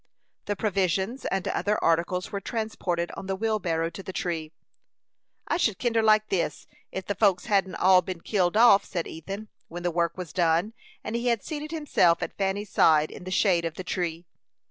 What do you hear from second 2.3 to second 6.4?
were transported on the wheelbarrow to the tree. "I should kinder like